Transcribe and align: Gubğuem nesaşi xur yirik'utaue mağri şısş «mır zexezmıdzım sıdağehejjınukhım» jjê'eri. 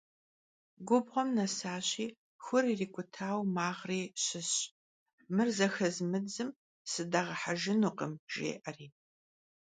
Gubğuem 0.87 1.29
nesaşi 1.37 2.05
xur 2.43 2.63
yirik'utaue 2.69 3.45
mağri 3.55 4.01
şısş 4.23 4.53
«mır 5.35 5.47
zexezmıdzım 5.57 6.49
sıdağehejjınukhım» 6.91 8.13
jjê'eri. 8.31 8.87